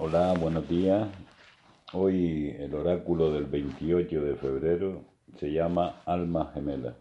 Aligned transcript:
Hola, 0.00 0.32
buenos 0.40 0.68
días. 0.68 1.08
Hoy 1.92 2.54
el 2.56 2.72
oráculo 2.72 3.32
del 3.32 3.46
28 3.46 4.22
de 4.22 4.36
febrero 4.36 5.02
se 5.40 5.50
llama 5.50 6.02
Alma 6.06 6.52
Gemela. 6.54 6.94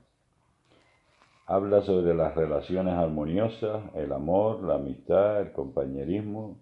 Habla 1.45 1.83
sobre 1.83 2.15
las 2.15 2.33
relaciones 2.33 2.95
armoniosas, 2.95 3.83
el 3.93 4.11
amor, 4.11 4.63
la 4.63 4.77
amistad, 4.77 5.41
el 5.41 5.51
compañerismo 5.51 6.57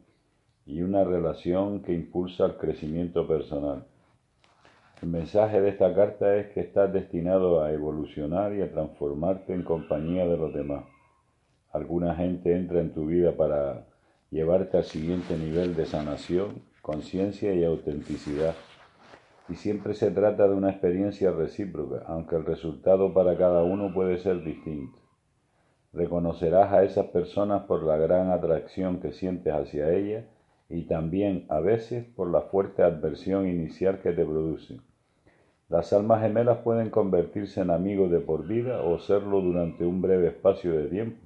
y 0.66 0.82
una 0.82 1.06
relación 1.06 1.82
que 1.84 1.94
impulsa 1.94 2.48
el 2.48 2.58
crecimiento 2.58 3.26
personal. 3.26 3.86
El 5.02 5.08
mensaje 5.08 5.62
de 5.62 5.70
esta 5.70 5.96
carta 5.96 6.36
es 6.36 6.48
que 6.48 6.60
estás 6.60 6.92
destinado 6.92 7.64
a 7.64 7.72
evolucionar 7.72 8.54
y 8.54 8.62
a 8.62 8.70
transformarte 8.74 9.54
en 9.54 9.64
compañía 9.64 10.28
de 10.28 10.36
los 10.36 10.54
demás. 10.54 10.84
Alguna 11.72 12.14
gente 12.14 12.54
entra 12.54 12.82
en 12.82 12.94
tu 12.94 13.06
vida 13.06 13.38
para 13.38 13.86
llevarte 14.32 14.78
al 14.78 14.84
siguiente 14.84 15.38
nivel 15.38 15.76
de 15.76 15.86
sanación, 15.86 16.62
conciencia 16.82 17.54
y 17.54 17.64
autenticidad. 17.64 18.56
Y 19.50 19.56
siempre 19.56 19.94
se 19.94 20.12
trata 20.12 20.48
de 20.48 20.56
una 20.56 20.72
experiencia 20.72 21.32
recíproca, 21.32 22.04
aunque 22.08 22.36
el 22.36 22.46
resultado 22.46 23.14
para 23.14 23.38
cada 23.38 23.64
uno 23.64 23.94
puede 23.94 24.18
ser 24.18 24.44
distinto. 24.44 24.98
Reconocerás 25.94 26.74
a 26.74 26.84
esas 26.84 27.06
personas 27.08 27.64
por 27.64 27.84
la 27.84 27.96
gran 27.98 28.30
atracción 28.32 29.00
que 29.00 29.14
sientes 29.14 29.54
hacia 29.54 29.94
ellas 29.94 30.26
y 30.68 30.84
también 30.84 31.46
a 31.50 31.60
veces 31.60 32.06
por 32.16 32.30
la 32.32 32.42
fuerte 32.42 32.84
adversión 32.84 33.48
inicial 33.48 34.02
que 34.02 34.12
te 34.12 34.26
produce. 34.26 34.80
Las 35.70 35.94
almas 35.94 36.22
gemelas 36.22 36.60
pueden 36.60 36.90
convertirse 36.90 37.62
en 37.62 37.72
amigos 37.72 38.12
de 38.12 38.20
por 38.20 38.46
vida 38.46 38.82
o 38.82 39.00
serlo 39.00 39.42
durante 39.42 39.86
un 39.86 40.02
breve 40.02 40.28
espacio 40.28 40.74
de 40.74 40.88
tiempo. 40.90 41.25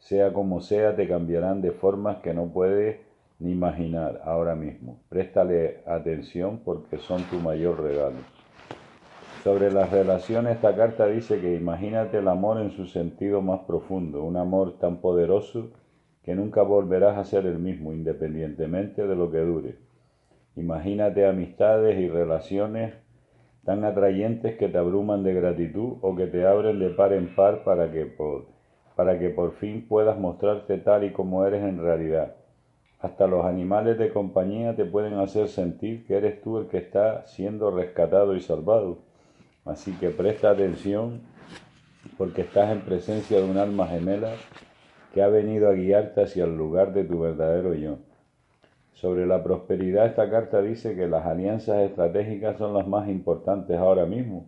Sea 0.00 0.32
como 0.32 0.60
sea, 0.60 0.96
te 0.96 1.06
cambiarán 1.06 1.62
de 1.62 1.70
formas 1.70 2.18
que 2.18 2.34
no 2.34 2.46
puedes 2.46 2.98
ni 3.38 3.52
imaginar 3.52 4.20
ahora 4.24 4.54
mismo. 4.54 4.98
Préstale 5.08 5.78
atención 5.86 6.60
porque 6.64 6.98
son 6.98 7.22
tu 7.24 7.36
mayor 7.36 7.80
regalo. 7.80 8.16
Sobre 9.44 9.72
las 9.72 9.90
relaciones, 9.90 10.56
esta 10.56 10.76
carta 10.76 11.06
dice 11.06 11.40
que 11.40 11.54
imagínate 11.54 12.18
el 12.18 12.28
amor 12.28 12.60
en 12.60 12.72
su 12.72 12.86
sentido 12.86 13.40
más 13.40 13.60
profundo, 13.60 14.22
un 14.22 14.36
amor 14.36 14.78
tan 14.78 14.98
poderoso 14.98 15.70
que 16.22 16.34
nunca 16.34 16.62
volverás 16.62 17.16
a 17.16 17.24
ser 17.24 17.46
el 17.46 17.58
mismo, 17.58 17.94
independientemente 17.94 19.06
de 19.06 19.16
lo 19.16 19.30
que 19.30 19.38
dure. 19.38 19.76
Imagínate 20.56 21.26
amistades 21.26 21.98
y 21.98 22.08
relaciones 22.08 22.92
tan 23.64 23.84
atrayentes 23.84 24.56
que 24.56 24.68
te 24.68 24.76
abruman 24.76 25.22
de 25.22 25.32
gratitud 25.32 25.94
o 26.02 26.14
que 26.16 26.26
te 26.26 26.46
abren 26.46 26.78
de 26.78 26.90
par 26.90 27.12
en 27.14 27.34
par 27.34 27.64
para 27.64 27.90
que 27.90 28.04
por 28.04 28.46
para 29.00 29.18
que 29.18 29.30
por 29.30 29.52
fin 29.52 29.86
puedas 29.88 30.18
mostrarte 30.18 30.76
tal 30.76 31.04
y 31.04 31.10
como 31.10 31.46
eres 31.46 31.62
en 31.62 31.80
realidad. 31.80 32.34
Hasta 32.98 33.26
los 33.26 33.46
animales 33.46 33.96
de 33.96 34.12
compañía 34.12 34.76
te 34.76 34.84
pueden 34.84 35.14
hacer 35.14 35.48
sentir 35.48 36.04
que 36.06 36.18
eres 36.18 36.42
tú 36.42 36.58
el 36.58 36.66
que 36.66 36.76
está 36.76 37.26
siendo 37.26 37.70
rescatado 37.70 38.36
y 38.36 38.42
salvado. 38.42 38.98
Así 39.64 39.92
que 39.92 40.10
presta 40.10 40.50
atención 40.50 41.22
porque 42.18 42.42
estás 42.42 42.72
en 42.72 42.82
presencia 42.82 43.38
de 43.38 43.50
un 43.50 43.56
alma 43.56 43.86
gemela 43.86 44.34
que 45.14 45.22
ha 45.22 45.28
venido 45.28 45.70
a 45.70 45.72
guiarte 45.72 46.20
hacia 46.20 46.44
el 46.44 46.54
lugar 46.54 46.92
de 46.92 47.04
tu 47.04 47.20
verdadero 47.20 47.72
yo. 47.72 48.00
Sobre 48.92 49.26
la 49.26 49.42
prosperidad 49.42 50.04
esta 50.04 50.28
carta 50.28 50.60
dice 50.60 50.94
que 50.94 51.08
las 51.08 51.24
alianzas 51.24 51.78
estratégicas 51.88 52.58
son 52.58 52.74
las 52.74 52.86
más 52.86 53.08
importantes 53.08 53.78
ahora 53.78 54.04
mismo 54.04 54.46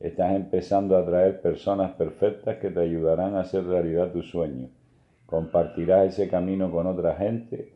Estás 0.00 0.36
empezando 0.36 0.96
a 0.96 1.00
atraer 1.00 1.40
personas 1.40 1.90
perfectas 1.96 2.58
que 2.58 2.70
te 2.70 2.78
ayudarán 2.78 3.34
a 3.34 3.40
hacer 3.40 3.64
realidad 3.64 4.12
tus 4.12 4.30
sueños. 4.30 4.70
Compartirás 5.26 6.06
ese 6.14 6.28
camino 6.28 6.70
con 6.70 6.86
otra 6.86 7.16
gente, 7.16 7.72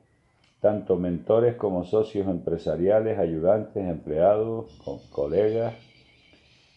tanto 0.61 0.97
mentores 0.97 1.57
como 1.57 1.85
socios 1.85 2.29
empresariales, 2.29 3.19
ayudantes, 3.19 3.85
empleados, 3.85 4.81
colegas, 5.11 5.75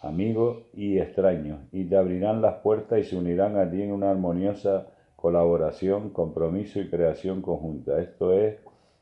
amigos 0.01 0.63
y 0.73 0.97
extraños, 0.97 1.59
y 1.71 1.83
te 1.83 1.95
abrirán 1.95 2.41
las 2.41 2.55
puertas 2.55 2.99
y 2.99 3.03
se 3.03 3.15
unirán 3.15 3.55
a 3.57 3.69
ti 3.69 3.83
en 3.83 3.91
una 3.91 4.09
armoniosa 4.09 4.87
colaboración, 5.15 6.09
compromiso 6.09 6.79
y 6.79 6.89
creación 6.89 7.43
conjunta. 7.43 8.01
Esto 8.01 8.33
es 8.33 8.55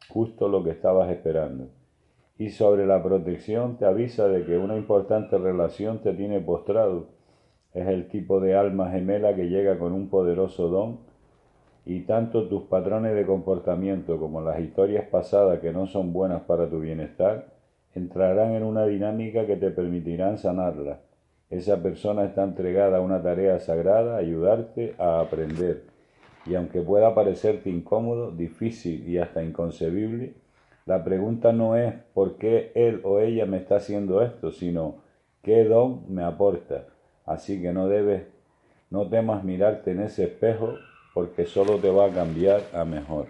justo 0.10 0.50
lo 0.50 0.62
que 0.62 0.72
estabas 0.72 1.10
esperando 1.10 1.70
y 2.38 2.50
sobre 2.50 2.86
la 2.86 3.04
protección 3.04 3.78
te 3.78 3.86
avisa 3.86 4.28
de 4.28 4.46
que 4.46 4.58
una 4.58 4.76
importante 4.76 5.38
relación 5.38 6.00
te 6.00 6.14
tiene 6.14 6.40
postrado. 6.40 7.08
Es 7.74 7.88
el 7.88 8.08
tipo 8.08 8.40
de 8.40 8.56
alma 8.56 8.92
gemela 8.92 9.36
que 9.36 9.50
llega 9.50 9.78
con 9.78 9.94
un 9.94 10.10
poderoso 10.10 10.68
don 10.70 11.00
y 11.86 12.02
tanto 12.02 12.48
tus 12.48 12.64
patrones 12.64 13.16
de 13.16 13.26
comportamiento 13.26 14.20
como 14.20 14.42
las 14.42 14.60
historias 14.60 15.08
pasadas 15.08 15.60
que 15.60 15.74
no 15.74 15.88
son 15.88 16.14
buenas 16.14 16.42
para 16.44 16.70
tu 16.70 16.80
bienestar 16.80 17.48
entrarán 17.94 18.54
en 18.54 18.64
una 18.64 18.86
dinámica 18.86 19.46
que 19.46 19.56
te 19.56 19.70
permitirán 19.70 20.38
sanarla. 20.38 21.02
Esa 21.50 21.84
persona 21.84 22.26
está 22.26 22.44
entregada 22.44 22.98
a 22.98 23.02
una 23.02 23.22
tarea 23.22 23.60
sagrada, 23.60 24.18
ayudarte 24.18 24.96
a 24.98 25.20
aprender. 25.20 25.84
Y 26.46 26.56
aunque 26.56 26.82
pueda 26.82 27.14
parecerte 27.14 27.70
incómodo, 27.70 28.32
difícil 28.32 29.08
y 29.08 29.20
hasta 29.20 29.44
inconcebible, 29.44 30.34
la 30.86 31.04
pregunta 31.04 31.54
no 31.54 31.76
es 31.78 31.94
por 32.14 32.38
qué 32.38 32.72
él 32.76 33.02
o 33.04 33.20
ella 33.20 33.46
me 33.46 33.58
está 33.58 33.78
haciendo 33.78 34.22
esto, 34.22 34.52
sino 34.52 34.96
qué 35.42 35.64
don 35.64 36.04
me 36.14 36.24
aporta. 36.24 36.86
Así 37.26 37.62
que 37.62 37.72
no 37.72 37.88
debes, 37.88 38.24
no 38.90 39.08
temas 39.08 39.44
mirarte 39.44 39.92
en 39.92 40.02
ese 40.02 40.26
espejo 40.26 40.76
porque 41.14 41.46
solo 41.46 41.78
te 41.78 41.90
va 41.90 42.08
a 42.08 42.12
cambiar 42.12 42.62
a 42.74 42.84
mejor. 42.84 43.28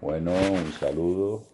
Bueno, 0.00 0.32
un 0.32 0.72
saludo. 0.72 1.51